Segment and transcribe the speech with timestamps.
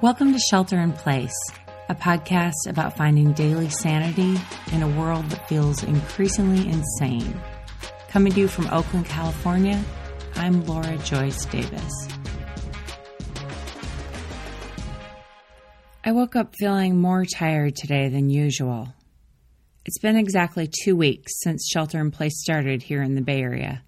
[0.00, 1.34] Welcome to Shelter in Place,
[1.88, 4.36] a podcast about finding daily sanity
[4.70, 7.40] in a world that feels increasingly insane.
[8.08, 9.84] Coming to you from Oakland, California,
[10.36, 11.92] I'm Laura Joyce Davis.
[16.04, 18.94] I woke up feeling more tired today than usual.
[19.84, 23.82] It's been exactly two weeks since Shelter in Place started here in the Bay Area.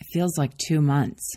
[0.00, 1.30] It feels like two months.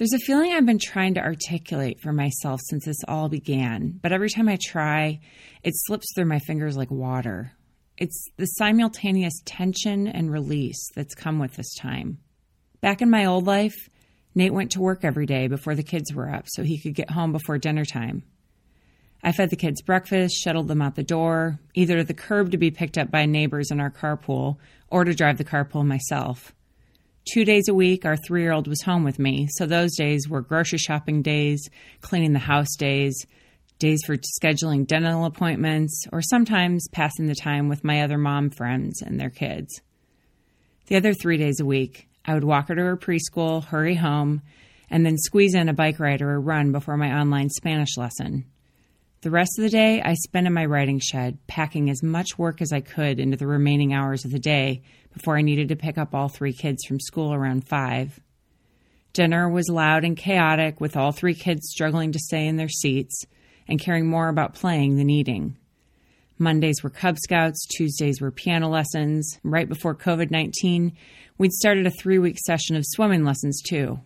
[0.00, 4.12] There's a feeling I've been trying to articulate for myself since this all began, but
[4.12, 5.20] every time I try,
[5.62, 7.52] it slips through my fingers like water.
[7.98, 12.16] It's the simultaneous tension and release that's come with this time.
[12.80, 13.90] Back in my old life,
[14.34, 17.10] Nate went to work every day before the kids were up so he could get
[17.10, 18.22] home before dinner time.
[19.22, 22.56] I fed the kids breakfast, shuttled them out the door, either to the curb to
[22.56, 24.56] be picked up by neighbors in our carpool
[24.88, 26.54] or to drive the carpool myself.
[27.26, 30.28] Two days a week, our three year old was home with me, so those days
[30.28, 31.68] were grocery shopping days,
[32.00, 33.14] cleaning the house days,
[33.78, 39.02] days for scheduling dental appointments, or sometimes passing the time with my other mom friends
[39.02, 39.80] and their kids.
[40.86, 44.42] The other three days a week, I would walk her to her preschool, hurry home,
[44.88, 48.46] and then squeeze in a bike ride or a run before my online Spanish lesson.
[49.22, 52.62] The rest of the day, I spent in my writing shed, packing as much work
[52.62, 55.98] as I could into the remaining hours of the day before I needed to pick
[55.98, 58.20] up all three kids from school around 5.
[59.12, 63.24] Dinner was loud and chaotic, with all three kids struggling to stay in their seats
[63.66, 65.56] and caring more about playing than eating.
[66.38, 69.38] Mondays were Cub Scouts, Tuesdays were piano lessons.
[69.42, 70.96] Right before COVID 19,
[71.38, 74.00] we'd started a three week session of swimming lessons too.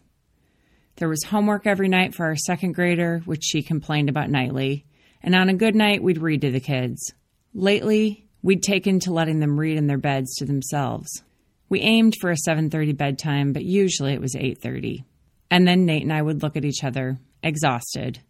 [0.96, 4.86] There was homework every night for our second grader, which she complained about nightly
[5.24, 7.14] and on a good night, we'd read to the kids.
[7.55, 11.25] Lately, we'd taken to letting them read in their beds to themselves.
[11.70, 15.05] We aimed for a 7:30 bedtime, but usually it was 8:30.
[15.51, 18.20] And then Nate and I would look at each other, exhausted,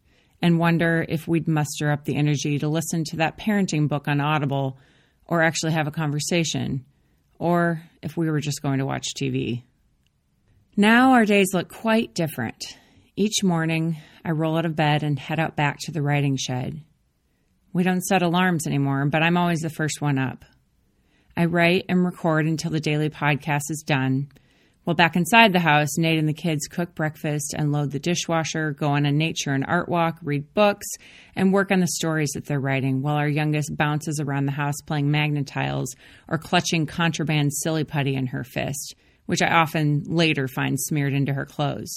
[0.40, 4.20] and wonder if we'd muster up the energy to listen to that parenting book on
[4.20, 4.78] Audible
[5.26, 6.84] or actually have a conversation,
[7.38, 9.64] or if we were just going to watch TV.
[10.76, 12.62] Now our days look quite different.
[13.16, 16.82] Each morning, I roll out of bed and head out back to the writing shed.
[17.74, 20.44] We don't set alarms anymore, but I'm always the first one up.
[21.36, 24.28] I write and record until the daily podcast is done.
[24.84, 28.70] While back inside the house, Nate and the kids cook breakfast and load the dishwasher,
[28.70, 30.86] go on a nature and art walk, read books,
[31.34, 34.80] and work on the stories that they're writing, while our youngest bounces around the house
[34.86, 35.96] playing Magna-Tiles
[36.28, 38.94] or clutching contraband silly putty in her fist,
[39.26, 41.92] which I often later find smeared into her clothes.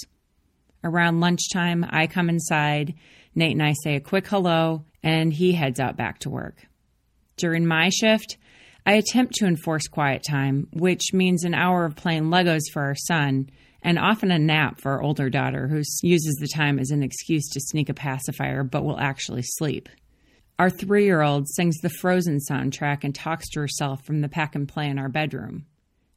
[0.84, 2.94] Around lunchtime, I come inside.
[3.34, 6.56] Nate and I say a quick hello, and he heads out back to work.
[7.36, 8.36] During my shift,
[8.86, 12.94] I attempt to enforce quiet time, which means an hour of playing Legos for our
[12.94, 13.50] son
[13.82, 17.48] and often a nap for our older daughter, who uses the time as an excuse
[17.50, 19.88] to sneak a pacifier but will actually sleep.
[20.58, 24.56] Our three year old sings the Frozen soundtrack and talks to herself from the pack
[24.56, 25.66] and play in our bedroom.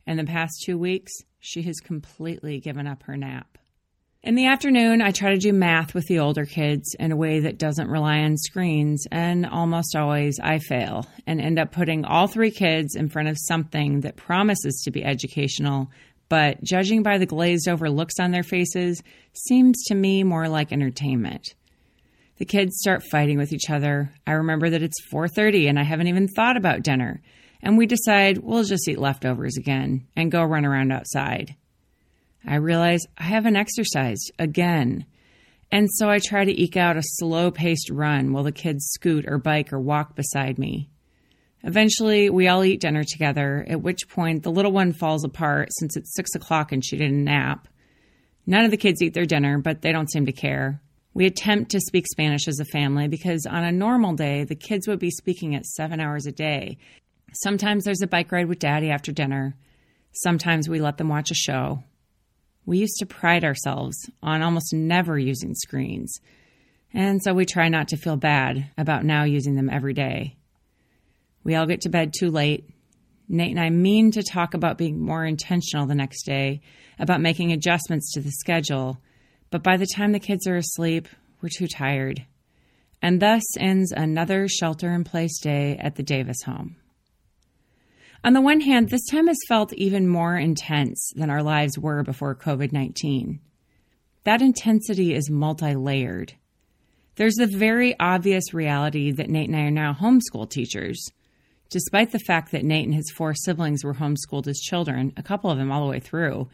[0.08, 3.60] In the past two weeks, she has completely given up her nap.
[4.24, 7.40] In the afternoon, I try to do math with the older kids in a way
[7.40, 12.28] that doesn't rely on screens, and almost always I fail and end up putting all
[12.28, 15.90] three kids in front of something that promises to be educational,
[16.30, 19.02] but judging by the glazed over looks on their faces,
[19.34, 21.56] seems to me more like entertainment.
[22.38, 24.14] The kids start fighting with each other.
[24.28, 27.24] I remember that it's 4:30 and I haven't even thought about dinner,
[27.64, 31.56] and we decide we'll just eat leftovers again and go run around outside.
[32.46, 35.06] I realize I haven't exercised again.
[35.72, 39.26] And so I try to eke out a slow paced run while the kids scoot
[39.28, 40.90] or bike or walk beside me.
[41.64, 45.96] Eventually, we all eat dinner together, at which point the little one falls apart since
[45.96, 47.68] it's six o'clock and she didn't nap.
[48.48, 50.82] None of the kids eat their dinner, but they don't seem to care.
[51.14, 54.88] We attempt to speak Spanish as a family because on a normal day, the kids
[54.88, 56.78] would be speaking at seven hours a day.
[57.34, 59.56] Sometimes there's a bike ride with daddy after dinner.
[60.14, 61.84] Sometimes we let them watch a show.
[62.66, 66.20] We used to pride ourselves on almost never using screens,
[66.94, 70.36] and so we try not to feel bad about now using them every day.
[71.44, 72.70] We all get to bed too late.
[73.28, 76.62] Nate and I mean to talk about being more intentional the next day,
[77.00, 79.00] about making adjustments to the schedule,
[79.50, 81.08] but by the time the kids are asleep,
[81.42, 82.26] we're too tired.
[83.02, 86.76] And thus ends another shelter in place day at the Davis home.
[88.24, 92.04] On the one hand, this time has felt even more intense than our lives were
[92.04, 93.40] before COVID 19.
[94.26, 96.34] That intensity is multi layered.
[97.16, 101.04] There's the very obvious reality that Nate and I are now homeschool teachers.
[101.72, 105.50] Despite the fact that Nate and his four siblings were homeschooled as children, a couple
[105.50, 106.48] of them all the way through,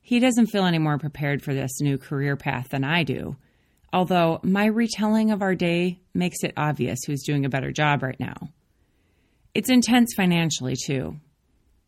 [0.00, 3.36] he doesn't feel any more prepared for this new career path than I do.
[3.92, 8.18] although my retelling of our day makes it obvious who's doing a better job right
[8.18, 8.48] now.
[9.54, 11.16] It's intense financially, too.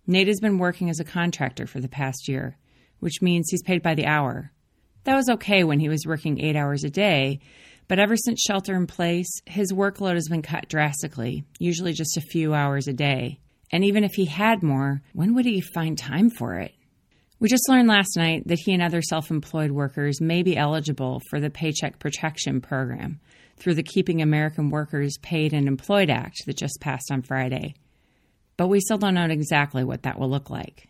[0.07, 2.59] Nate has been working as a contractor for the past year,
[3.01, 4.53] which means he's paid by the hour.
[5.05, 7.41] That was okay when he was working eight hours a day,
[7.89, 12.23] but ever since shelter in place, his workload has been cut drastically, usually just a
[12.23, 13.41] few hours a day.
[13.73, 16.75] And even if he had more, when would he find time for it?
[17.41, 21.21] We just learned last night that he and other self employed workers may be eligible
[21.31, 23.21] for the Paycheck Protection Program
[23.57, 27.75] through the Keeping American Workers Paid and Employed Act that just passed on Friday.
[28.57, 30.89] But we still don't know exactly what that will look like.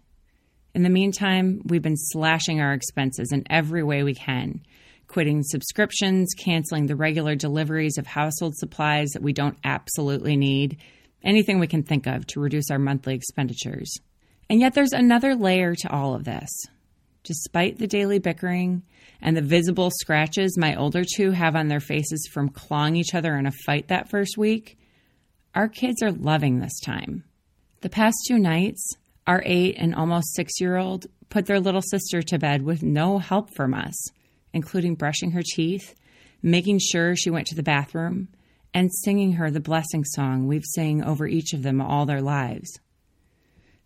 [0.75, 4.61] In the meantime, we've been slashing our expenses in every way we can,
[5.07, 10.79] quitting subscriptions, canceling the regular deliveries of household supplies that we don't absolutely need,
[11.23, 13.95] anything we can think of to reduce our monthly expenditures.
[14.51, 16.51] And yet, there's another layer to all of this.
[17.25, 18.83] Despite the daily bickering
[19.23, 23.37] and the visible scratches my older two have on their faces from clawing each other
[23.37, 24.79] in a fight that first week,
[25.55, 27.25] our kids are loving this time.
[27.81, 28.87] The past two nights,
[29.27, 33.19] our eight and almost six year old put their little sister to bed with no
[33.19, 33.95] help from us,
[34.53, 35.95] including brushing her teeth,
[36.43, 38.29] making sure she went to the bathroom,
[38.75, 42.71] and singing her the blessing song we've sang over each of them all their lives.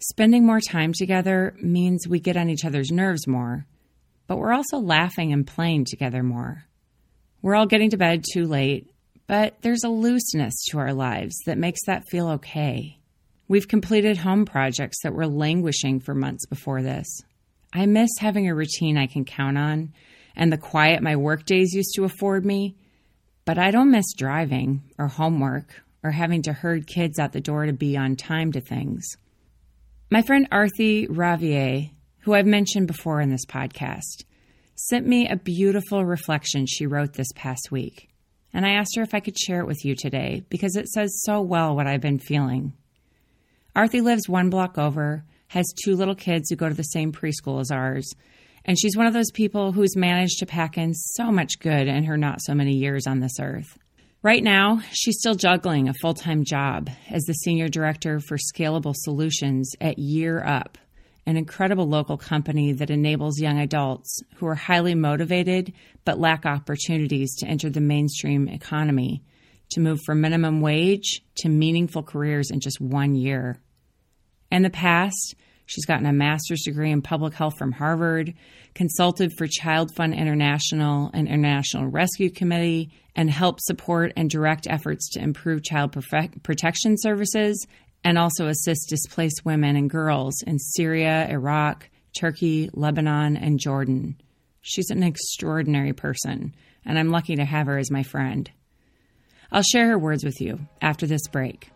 [0.01, 3.67] Spending more time together means we get on each other's nerves more,
[4.29, 6.65] but we're also laughing and playing together more.
[7.43, 8.89] We're all getting to bed too late,
[9.27, 12.99] but there's a looseness to our lives that makes that feel okay.
[13.49, 17.09] We've completed home projects that were languishing for months before this.
[17.73, 19.93] I miss having a routine I can count on
[20.37, 22.77] and the quiet my work days used to afford me,
[23.45, 27.67] but I don't miss driving or homework or having to herd kids out the door
[27.67, 29.17] to be on time to things.
[30.11, 31.91] My friend Arthi Ravier,
[32.21, 34.25] who I've mentioned before in this podcast,
[34.75, 38.09] sent me a beautiful reflection she wrote this past week.
[38.55, 41.21] And I asked her if I could share it with you today because it says
[41.25, 42.73] so well what I've been feeling.
[43.77, 47.61] Arthi lives one block over, has two little kids who go to the same preschool
[47.61, 48.11] as ours,
[48.65, 52.05] and she's one of those people who's managed to pack in so much good in
[52.05, 53.77] her not so many years on this earth.
[54.21, 58.95] Right now, she's still juggling a full time job as the Senior Director for Scalable
[58.97, 60.77] Solutions at Year Up,
[61.25, 65.73] an incredible local company that enables young adults who are highly motivated
[66.05, 69.23] but lack opportunities to enter the mainstream economy
[69.71, 73.61] to move from minimum wage to meaningful careers in just one year.
[74.51, 75.37] In the past,
[75.69, 78.33] She's gotten a master's degree in public health from Harvard,
[78.75, 85.11] consulted for Child Fund International and International Rescue Committee, and helped support and direct efforts
[85.11, 85.95] to improve child
[86.43, 87.67] protection services
[88.03, 94.17] and also assist displaced women and girls in Syria, Iraq, Turkey, Lebanon, and Jordan.
[94.63, 96.55] She's an extraordinary person,
[96.87, 98.51] and I'm lucky to have her as my friend.
[99.53, 101.71] I'll share her words with you after this break.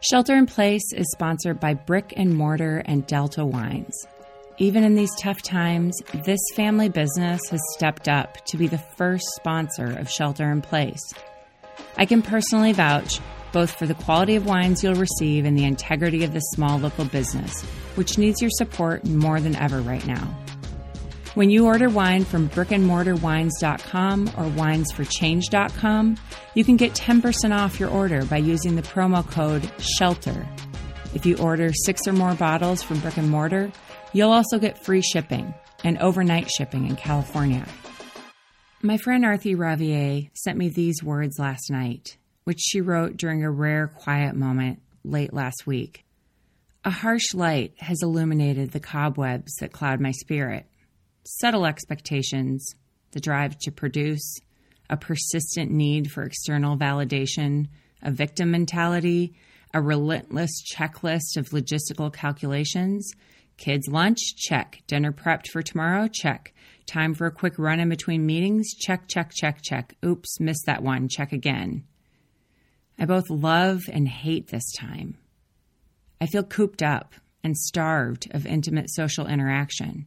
[0.00, 3.94] Shelter in Place is sponsored by Brick and Mortar and Delta Wines.
[4.58, 9.24] Even in these tough times, this family business has stepped up to be the first
[9.36, 11.02] sponsor of Shelter in Place.
[11.96, 13.20] I can personally vouch
[13.52, 17.06] both for the quality of wines you'll receive and the integrity of this small local
[17.06, 17.62] business,
[17.94, 20.36] which needs your support more than ever right now.
[21.36, 26.16] When you order wine from brickandmortarwines.com or winesforchange.com,
[26.54, 30.48] you can get 10% off your order by using the promo code SHELTER.
[31.14, 33.70] If you order six or more bottles from Brick and Mortar,
[34.14, 35.52] you'll also get free shipping
[35.84, 37.66] and overnight shipping in California.
[38.80, 43.50] My friend Arthi Ravier sent me these words last night, which she wrote during a
[43.50, 46.06] rare quiet moment late last week.
[46.82, 50.64] A harsh light has illuminated the cobwebs that cloud my spirit
[51.26, 52.74] subtle expectations,
[53.12, 54.38] the drive to produce,
[54.88, 57.66] a persistent need for external validation,
[58.02, 59.34] a victim mentality,
[59.74, 63.10] a relentless checklist of logistical calculations.
[63.56, 64.36] Kids' lunch?
[64.36, 64.82] Check.
[64.86, 66.08] Dinner prepped for tomorrow?
[66.08, 66.54] Check.
[66.86, 68.74] Time for a quick run in between meetings?
[68.74, 69.94] Check, check, check, check.
[70.04, 71.08] Oops, missed that one.
[71.08, 71.84] Check again.
[72.98, 75.16] I both love and hate this time.
[76.20, 80.06] I feel cooped up and starved of intimate social interaction.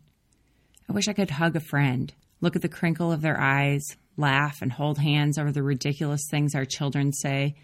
[0.90, 3.84] I wish I could hug a friend, look at the crinkle of their eyes,
[4.18, 7.56] laugh, and hold hands over the ridiculous things our children say.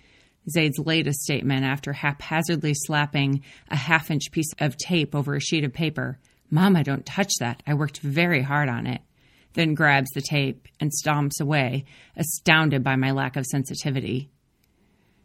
[0.49, 5.63] Zaid's latest statement after haphazardly slapping a half inch piece of tape over a sheet
[5.63, 6.19] of paper
[6.51, 7.63] Mama, don't touch that.
[7.65, 9.01] I worked very hard on it.
[9.53, 14.29] Then grabs the tape and stomps away, astounded by my lack of sensitivity.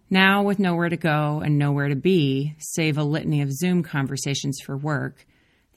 [0.09, 4.59] Now, with nowhere to go and nowhere to be, save a litany of Zoom conversations
[4.64, 5.26] for work,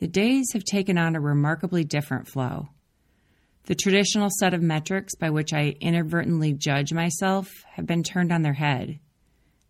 [0.03, 2.67] the days have taken on a remarkably different flow.
[3.67, 8.41] The traditional set of metrics by which I inadvertently judge myself have been turned on
[8.41, 8.99] their head.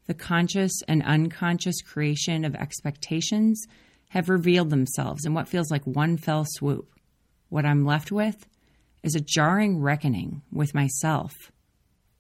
[0.08, 3.64] The conscious and unconscious creation of expectations
[4.10, 6.90] have revealed themselves in what feels like one fell swoop.
[7.50, 8.48] What I'm left with
[9.04, 11.32] is a jarring reckoning with myself,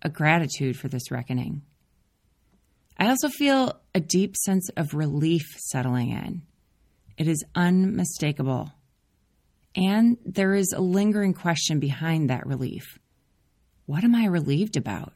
[0.03, 1.63] a gratitude for this reckoning.
[2.95, 6.43] I also feel a deep sense of relief settling in.
[7.17, 8.71] It is unmistakable.
[9.75, 12.99] And there is a lingering question behind that relief.
[13.85, 15.13] What am I relieved about?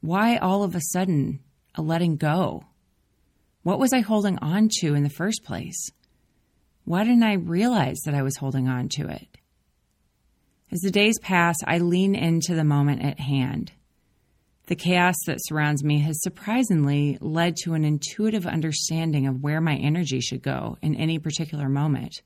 [0.00, 1.40] Why all of a sudden
[1.74, 2.64] a letting go?
[3.62, 5.90] What was I holding on to in the first place?
[6.84, 9.38] Why didn't I realize that I was holding on to it?
[10.72, 13.72] As the days pass, I lean into the moment at hand.
[14.70, 19.74] The chaos that surrounds me has surprisingly led to an intuitive understanding of where my
[19.74, 22.22] energy should go in any particular moment.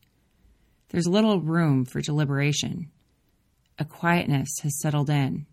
[0.90, 2.90] There's little room for deliberation.
[3.78, 5.46] A quietness has settled in,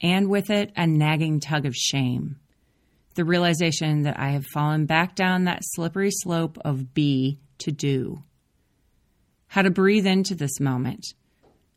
[0.00, 2.36] and with it, a nagging tug of shame.
[3.16, 8.22] The realization that I have fallen back down that slippery slope of be to do.
[9.48, 11.06] How to breathe into this moment.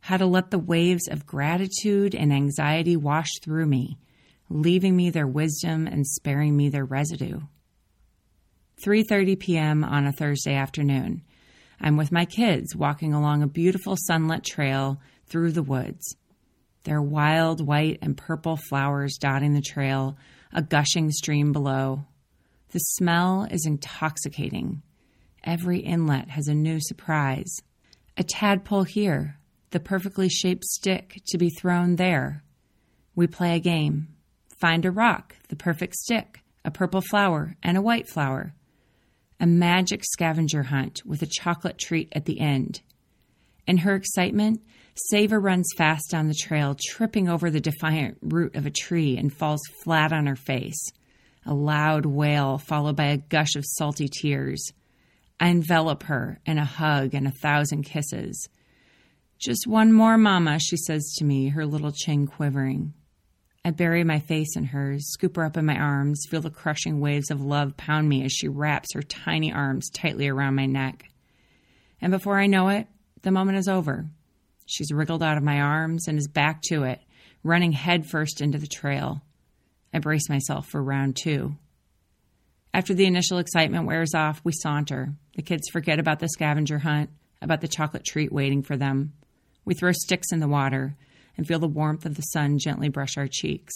[0.02, 3.98] How to let the waves of gratitude and anxiety wash through me,
[4.50, 7.40] leaving me their wisdom and sparing me their residue.
[8.84, 9.84] 3:30 p.m.
[9.84, 11.24] on a Thursday afternoon.
[11.80, 16.16] I'm with my kids walking along a beautiful sunlit trail through the woods.
[16.84, 20.18] There are wild white and purple flowers dotting the trail,
[20.54, 22.06] a gushing stream below.
[22.72, 24.82] The smell is intoxicating.
[25.44, 27.58] Every inlet has a new surprise.
[28.16, 29.40] A tadpole here,
[29.72, 32.44] the perfectly shaped stick to be thrown there.
[33.16, 34.08] We play a game.
[34.60, 38.54] Find a rock, the perfect stick, a purple flower, and a white flower
[39.40, 42.82] a magic scavenger hunt with a chocolate treat at the end.
[43.68, 44.62] In her excitement,
[44.96, 49.32] Sava runs fast down the trail, tripping over the defiant root of a tree and
[49.32, 50.92] falls flat on her face.
[51.46, 54.72] A loud wail, followed by a gush of salty tears.
[55.40, 58.50] I envelop her in a hug and a thousand kisses.
[59.40, 62.94] Just one more, Mama, she says to me, her little chin quivering.
[63.68, 67.02] I bury my face in hers, scoop her up in my arms, feel the crushing
[67.02, 71.10] waves of love pound me as she wraps her tiny arms tightly around my neck.
[72.00, 72.88] And before I know it,
[73.24, 74.06] the moment is over.
[74.68, 77.02] She's wriggled out of my arms and is back to it,
[77.44, 79.22] running headfirst into the trail.
[79.94, 81.58] I brace myself for round two.
[82.74, 85.12] After the initial excitement wears off, we saunter.
[85.36, 87.10] The kids forget about the scavenger hunt,
[87.42, 89.12] about the chocolate treat waiting for them.
[89.66, 90.96] We throw sticks in the water,
[91.38, 93.74] and feel the warmth of the sun gently brush our cheeks.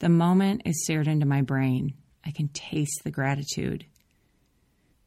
[0.00, 1.94] The moment is seared into my brain.
[2.24, 3.86] I can taste the gratitude.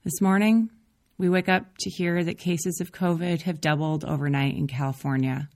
[0.03, 0.69] This morning,
[1.17, 5.49] we wake up to hear that cases of COVID have doubled overnight in California.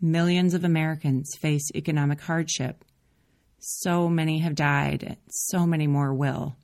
[0.00, 2.84] Millions of Americans face economic hardship.
[3.58, 6.56] So many have died, and so many more will.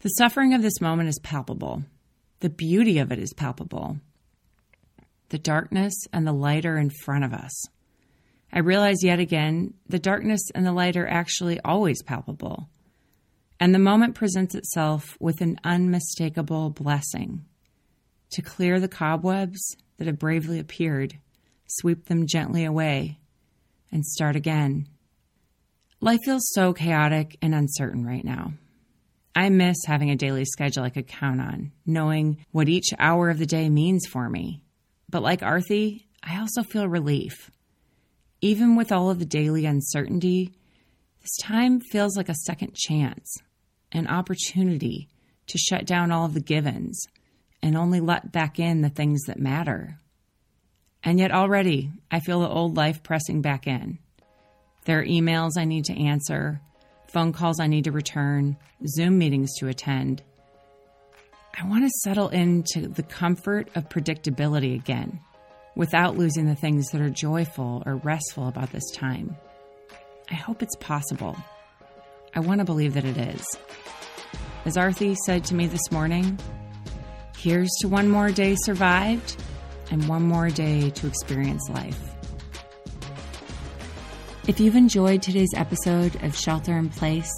[0.00, 1.82] The suffering of this moment is palpable.
[2.40, 3.98] The beauty of it is palpable.
[5.30, 7.66] The darkness and the light are in front of us.
[8.52, 12.68] I realize yet again the darkness and the light are actually always palpable.
[13.58, 17.44] And the moment presents itself with an unmistakable blessing
[18.30, 21.18] to clear the cobwebs that have bravely appeared,
[21.68, 23.18] sweep them gently away,
[23.92, 24.88] and start again.
[26.00, 28.52] Life feels so chaotic and uncertain right now.
[29.36, 33.38] I miss having a daily schedule I could count on, knowing what each hour of
[33.38, 34.63] the day means for me.
[35.14, 37.48] But like Arthi, I also feel relief.
[38.40, 40.50] Even with all of the daily uncertainty,
[41.20, 43.38] this time feels like a second chance,
[43.92, 45.08] an opportunity
[45.46, 47.00] to shut down all of the givens
[47.62, 50.00] and only let back in the things that matter.
[51.04, 54.00] And yet already I feel the old life pressing back in.
[54.84, 56.60] There are emails I need to answer,
[57.06, 60.24] phone calls I need to return, Zoom meetings to attend.
[61.56, 65.20] I want to settle into the comfort of predictability again
[65.76, 69.36] without losing the things that are joyful or restful about this time.
[70.28, 71.36] I hope it's possible.
[72.34, 73.44] I want to believe that it is.
[74.64, 76.38] As Arthi said to me this morning,
[77.36, 79.40] here's to one more day survived
[79.92, 82.00] and one more day to experience life.
[84.48, 87.30] If you've enjoyed today's episode of Shelter in Place,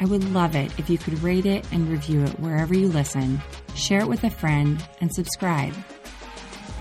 [0.00, 3.40] I would love it if you could rate it and review it wherever you listen,
[3.74, 5.74] share it with a friend, and subscribe.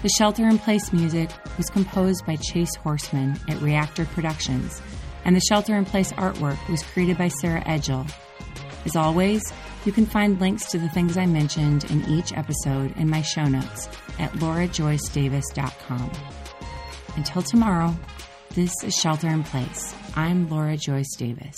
[0.04, 4.82] The Shelter in Place music was composed by Chase Horseman at Reactor Productions,
[5.26, 8.06] and the Shelter in Place artwork was created by Sarah Edgel.
[8.86, 9.42] As always,
[9.86, 13.46] you can find links to the things I mentioned in each episode in my show
[13.46, 16.12] notes at laurajoycedavis.com.
[17.16, 17.96] Until tomorrow,
[18.52, 19.96] this is Shelter in Place.
[20.16, 21.56] I'm Laura Joyce Davis.